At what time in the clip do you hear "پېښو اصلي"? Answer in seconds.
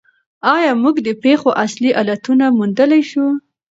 1.23-1.89